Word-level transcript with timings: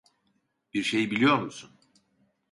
Bir 0.73 0.83
şey 0.83 1.11
biliyor 1.11 1.37
musun? 1.41 1.71